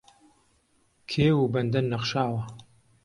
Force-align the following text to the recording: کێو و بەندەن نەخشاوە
کێو 1.09 1.37
و 1.41 1.51
بەندەن 1.53 1.85
نەخشاوە 1.93 2.41